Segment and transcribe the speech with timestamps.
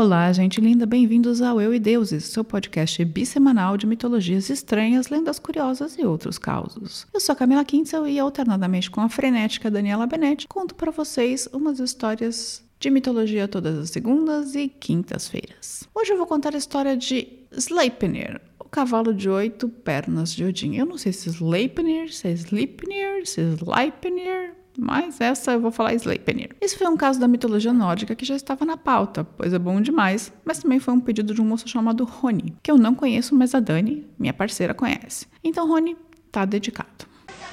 [0.00, 5.40] Olá, gente linda, bem-vindos ao Eu e Deuses, seu podcast bissemanal de mitologias estranhas, lendas
[5.40, 7.04] curiosas e outros causos.
[7.12, 11.48] Eu sou a Camila Kintzel e, alternadamente com a frenética Daniela Benetti, conto para vocês
[11.52, 15.88] umas histórias de mitologia todas as segundas e quintas-feiras.
[15.92, 20.76] Hoje eu vou contar a história de Sleipnir, o cavalo de oito pernas de Odin.
[20.76, 24.47] Eu não sei se Sleipnir, se é Sleipnir, se é Sleipnir,
[24.78, 26.54] mas essa eu vou falar Sleipnir.
[26.60, 29.80] Esse foi um caso da mitologia nórdica que já estava na pauta, pois é bom
[29.80, 33.34] demais, mas também foi um pedido de um moço chamado Rony, que eu não conheço,
[33.34, 35.26] mas a Dani, minha parceira, conhece.
[35.42, 35.96] Então, Rony,
[36.30, 37.06] tá dedicado.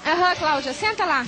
[0.06, 1.26] Aham, uhum, Cláudia, senta lá.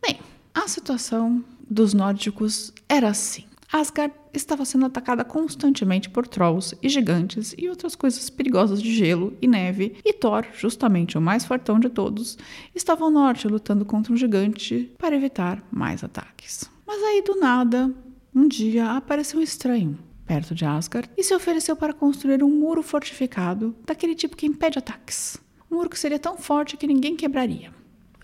[0.00, 0.20] Bem,
[0.54, 3.44] a situação dos nórdicos era assim.
[3.78, 9.36] Asgard estava sendo atacada constantemente por trolls e gigantes e outras coisas perigosas de gelo
[9.40, 12.38] e neve, e Thor, justamente o mais fortão de todos,
[12.74, 16.70] estava ao norte lutando contra um gigante para evitar mais ataques.
[16.86, 17.94] Mas aí do nada,
[18.34, 22.82] um dia apareceu um estranho perto de Asgard e se ofereceu para construir um muro
[22.82, 25.38] fortificado daquele tipo que impede ataques.
[25.70, 27.75] Um muro que seria tão forte que ninguém quebraria.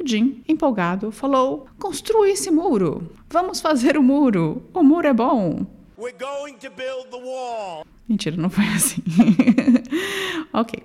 [0.05, 3.11] Jim, empolgado, falou: Construa esse muro!
[3.31, 4.63] Vamos fazer o muro!
[4.73, 5.67] O muro é bom!
[8.09, 9.03] Mentira, não foi assim.
[10.53, 10.83] ok.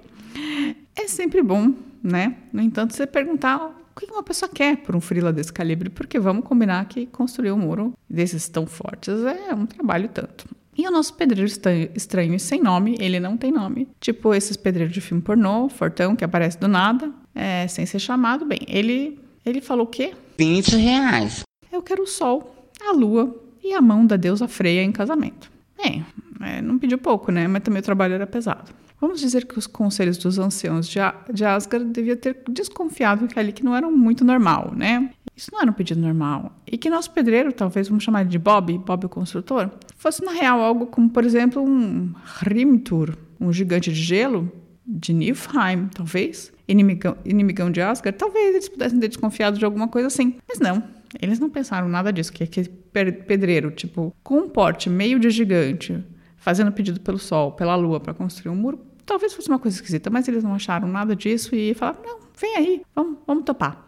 [0.95, 2.37] É sempre bom, né?
[2.53, 6.19] No entanto, você perguntar o que uma pessoa quer por um frila desse calibre, porque
[6.19, 10.47] vamos combinar que construir um muro desses tão fortes é um trabalho tanto.
[10.77, 11.51] E o nosso pedreiro
[11.95, 13.87] estranho e sem nome, ele não tem nome.
[13.99, 18.45] Tipo esses pedreiros de filme pornô, fortão, que aparece do nada, é, sem ser chamado.
[18.45, 20.13] Bem, ele, ele falou o quê?
[20.37, 21.41] 20 reais.
[21.71, 25.51] Eu quero o sol, a lua e a mão da deusa Freia em casamento.
[25.81, 26.05] Bem,
[26.41, 27.47] é, não pediu pouco, né?
[27.47, 28.71] Mas também o trabalho era pesado.
[28.99, 30.99] Vamos dizer que os conselhos dos anciãos de,
[31.31, 35.11] de Asgard deviam ter desconfiado que ali que não era muito normal, né?
[35.37, 36.51] Isso não era um pedido normal.
[36.65, 40.59] E que nosso pedreiro, talvez vamos chamar de Bob, Bob o construtor, fosse na real
[40.59, 42.11] algo como, por exemplo, um
[42.41, 44.51] Hrimtur, um gigante de gelo
[44.83, 50.07] de Niflheim, talvez, inimigão, inimigão de Asgard, talvez eles pudessem ter desconfiado de alguma coisa
[50.07, 50.37] assim.
[50.47, 50.81] Mas não,
[51.21, 52.69] eles não pensaram nada disso, que aquele
[53.11, 56.03] pedreiro, tipo, com um porte meio de gigante,
[56.37, 60.09] fazendo pedido pelo sol, pela lua para construir um muro, talvez fosse uma coisa esquisita,
[60.09, 63.86] mas eles não acharam nada disso e falaram: não, vem aí, vamos, vamos topar.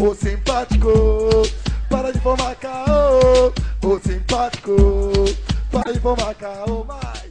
[0.00, 0.88] Ô simpático,
[1.90, 3.52] para de formar caô.
[3.84, 4.74] Ô simpático,
[5.70, 7.30] para de formar caô mais.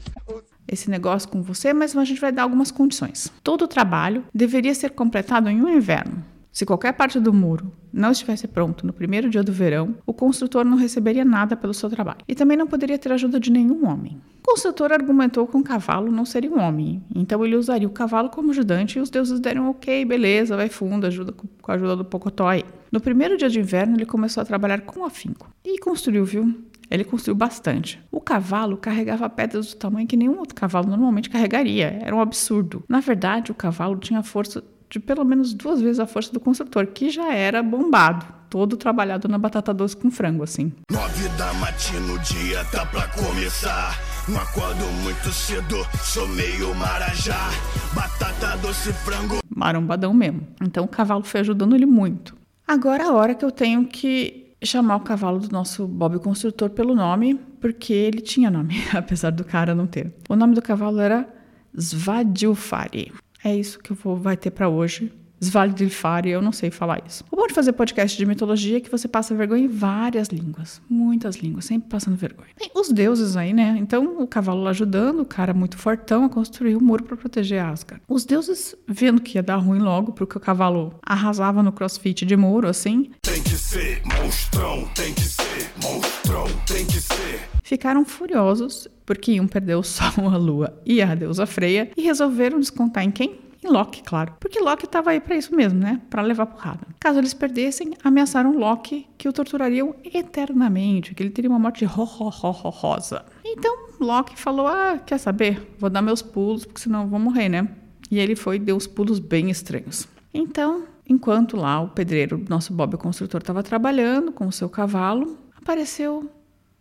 [0.68, 3.34] Esse negócio com você, mas a gente vai dar algumas condições.
[3.44, 6.24] Todo o trabalho deveria ser completado em um inverno.
[6.59, 10.66] Se qualquer parte do muro não estivesse pronto no primeiro dia do verão, o construtor
[10.66, 14.22] não receberia nada pelo seu trabalho e também não poderia ter ajuda de nenhum homem.
[14.44, 18.30] O construtor argumentou que um cavalo não seria um homem, então ele usaria o cavalo
[18.30, 22.03] como ajudante e os deuses deram ok, beleza, vai fundo, ajuda com a ajuda do
[22.03, 22.66] Pocotó aí.
[22.92, 26.53] No primeiro dia de inverno, ele começou a trabalhar com afinco e construiu, viu?
[26.92, 28.02] Ele construiu bastante.
[28.12, 32.02] O cavalo carregava pedras do tamanho que nenhum outro cavalo normalmente carregaria.
[32.03, 32.84] Era um absurdo.
[32.90, 36.88] Na verdade, o cavalo tinha força de pelo menos duas vezes a força do construtor,
[36.88, 40.73] que já era bombado, todo trabalhado na batata doce com frango, assim.
[40.91, 43.95] Nove da matina, o dia tá pra começar.
[44.27, 47.50] Não acordo muito cedo, sou meio marajá.
[47.94, 49.39] Batata doce, frango.
[49.50, 50.47] Marombadão mesmo.
[50.61, 52.35] Então o cavalo foi ajudando ele muito.
[52.67, 56.69] Agora é a hora que eu tenho que chamar o cavalo do nosso Bob Construtor
[56.71, 60.13] pelo nome, porque ele tinha nome, apesar do cara não ter.
[60.27, 61.27] O nome do cavalo era
[61.75, 63.11] Svadilfari.
[63.44, 65.11] É isso que eu vou, vai ter para hoje.
[65.41, 67.23] Svaldilfari, eu não sei falar isso.
[67.31, 70.81] O bom de fazer podcast de mitologia é que você passa vergonha em várias línguas.
[70.89, 72.50] Muitas línguas, sempre passando vergonha.
[72.57, 73.77] Tem os deuses aí, né?
[73.79, 77.16] Então, o cavalo lá ajudando, o cara muito fortão a construir o um muro para
[77.16, 78.03] proteger Asgard.
[78.07, 82.35] Os deuses, vendo que ia dar ruim logo, porque o cavalo arrasava no crossfit de
[82.35, 83.11] muro, assim.
[83.21, 87.50] Tem que ser monstrão, tem que ser monstrão, tem que ser.
[87.63, 92.59] Ficaram furiosos porque iam perder o Sol, a Lua e a deusa Freia e resolveram
[92.59, 93.40] descontar em quem?
[93.64, 94.36] Em Loki, claro.
[94.40, 96.00] Porque Loki estava aí para isso mesmo, né?
[96.12, 96.86] Para levar porrada.
[97.00, 102.04] Caso eles perdessem, ameaçaram Loki que o torturariam eternamente, que ele teria uma morte ro,
[102.04, 103.25] ro, ro, ro rosa.
[103.44, 105.60] Então Loki falou: Ah, quer saber?
[105.80, 107.68] Vou dar meus pulos, porque senão eu vou morrer, né?
[108.12, 110.07] E ele foi e deu os pulos bem estranhos.
[110.31, 116.31] Então, enquanto lá o pedreiro, nosso Bob construtor, estava trabalhando com o seu cavalo, apareceu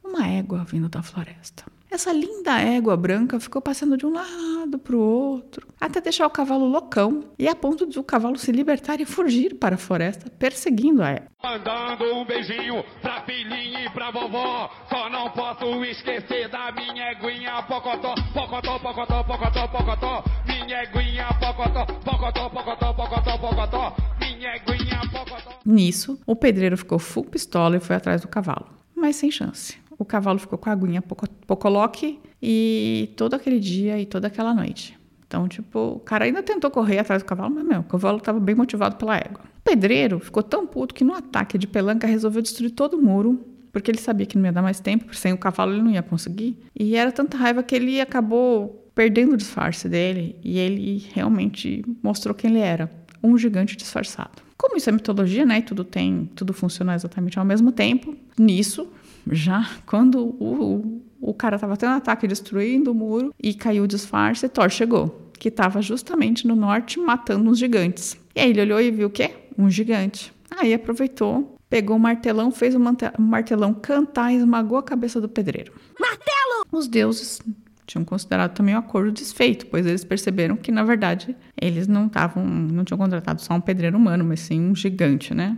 [0.05, 1.65] uma égua vindo da floresta.
[1.91, 6.31] Essa linda égua branca ficou passando de um lado para o outro, até deixar o
[6.31, 10.31] cavalo loucão e a ponto de o cavalo se libertar e fugir para a floresta,
[10.39, 11.29] perseguindo a égua.
[11.43, 14.71] Mandando um beijinho pra filhinha e pra vovó.
[14.91, 20.25] Só não posso esquecer da minha eguinha pocotó, pocotó, pocotó, pocotó, pocotó.
[20.47, 23.97] Minha eguinha pocotó, pocotó, pocotó, pocotó, pocotó.
[24.21, 25.59] Minha eguinha pocotó.
[25.65, 29.79] Nisso, o pedreiro ficou full pistola e foi atrás do cavalo, mas sem chance.
[29.99, 31.03] O cavalo ficou com a aguinha
[31.47, 34.97] pocoloque e todo aquele dia e toda aquela noite.
[35.27, 38.41] Então, tipo, o cara ainda tentou correr atrás do cavalo, mas, meu, o cavalo estava
[38.41, 39.41] bem motivado pela égua.
[39.59, 43.45] O pedreiro ficou tão puto que no ataque de pelanca resolveu destruir todo o muro,
[43.71, 46.03] porque ele sabia que não ia dar mais tempo, sem o cavalo ele não ia
[46.03, 46.57] conseguir.
[46.75, 52.35] E era tanta raiva que ele acabou perdendo o disfarce dele e ele realmente mostrou
[52.35, 52.91] quem ele era,
[53.23, 54.43] um gigante disfarçado.
[54.57, 58.91] Como isso é mitologia, né, e tudo tem, tudo funciona exatamente ao mesmo tempo, nisso,
[59.31, 63.89] já quando o, o cara estava tendo um ataque destruindo o muro e caiu o
[63.89, 68.17] disfarce, Thor chegou, que estava justamente no norte matando uns gigantes.
[68.35, 69.31] E aí ele olhou e viu o quê?
[69.57, 70.33] Um gigante.
[70.51, 72.81] Aí aproveitou, pegou o martelão, fez o
[73.19, 75.73] martelão cantar e esmagou a cabeça do pedreiro.
[75.99, 76.67] Martelo!
[76.71, 77.41] Os deuses
[77.87, 82.45] tinham considerado também o acordo desfeito, pois eles perceberam que, na verdade, eles não estavam,
[82.45, 85.57] não tinham contratado só um pedreiro humano, mas sim um gigante, né?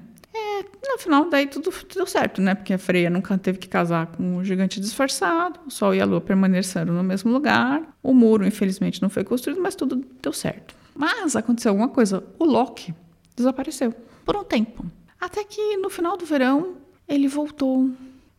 [0.82, 2.55] No final, daí tudo deu certo, né?
[2.55, 6.05] Porque a Freia nunca teve que casar com um gigante disfarçado, o Sol e a
[6.05, 10.75] Lua permaneceram no mesmo lugar, o muro, infelizmente, não foi construído, mas tudo deu certo.
[10.94, 12.94] Mas aconteceu alguma coisa, o Loki
[13.37, 13.94] desapareceu
[14.25, 14.85] por um tempo.
[15.21, 17.91] Até que no final do verão ele voltou.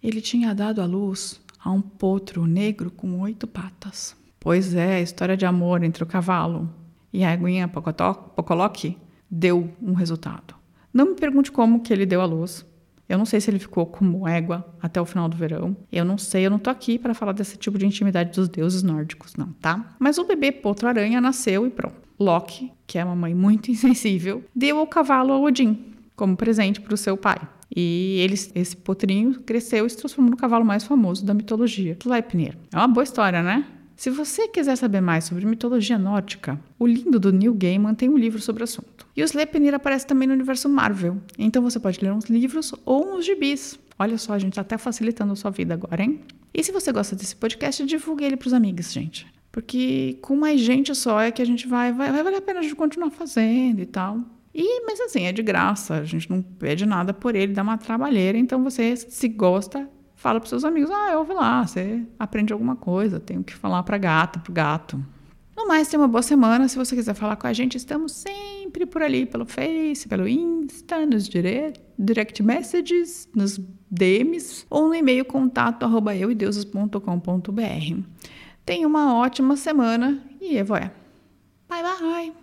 [0.01, 4.15] Ele tinha dado à luz a um potro negro com oito patas.
[4.39, 6.67] Pois é, a história de amor entre o cavalo
[7.13, 8.97] e a aguinha Pocoloque
[9.29, 10.55] deu um resultado.
[10.93, 12.65] Não me pergunte como que ele deu a luz.
[13.07, 15.75] Eu não sei se ele ficou como égua até o final do verão.
[15.91, 18.83] Eu não sei, eu não tô aqui para falar desse tipo de intimidade dos deuses
[18.83, 19.95] nórdicos, não, tá?
[19.99, 21.95] Mas o bebê potro-aranha nasceu e pronto.
[22.17, 25.77] Loki, que é uma mãe muito insensível, deu o cavalo a Odin
[26.15, 27.39] como presente para o seu pai.
[27.75, 32.57] E ele, esse potrinho cresceu e se transformou no cavalo mais famoso da mitologia, Sleipnir.
[32.71, 33.65] É uma boa história, né?
[34.01, 38.17] Se você quiser saber mais sobre mitologia nórdica, o lindo do Neil Gaiman tem um
[38.17, 39.05] livro sobre o assunto.
[39.15, 43.13] E o Sleipnir aparece também no universo Marvel, então você pode ler uns livros ou
[43.13, 43.77] uns gibis.
[43.99, 46.19] Olha só, a gente está até facilitando a sua vida agora, hein?
[46.51, 49.27] E se você gosta desse podcast, divulgue ele para os amigos, gente.
[49.51, 52.59] Porque com mais gente só é que a gente vai, vai, vai valer a pena
[52.61, 54.19] a gente continuar fazendo e tal.
[54.51, 57.77] E, mas assim, é de graça, a gente não pede nada por ele, dá uma
[57.77, 59.87] trabalheira, então você, se gosta,
[60.21, 63.81] fala para seus amigos, ah, eu ouvi lá, você aprende alguma coisa, tenho que falar
[63.81, 65.03] para gata, pro gato.
[65.57, 66.67] No mais, tenha uma boa semana.
[66.67, 71.05] Se você quiser falar com a gente, estamos sempre por ali, pelo Face, pelo Insta,
[71.05, 73.59] nos direct, direct messages, nos
[73.89, 78.03] DMs ou no e-mail contato arroba euideuses.com.br.
[78.63, 80.91] Tenha uma ótima semana e evoé.
[81.67, 82.33] Bye bye!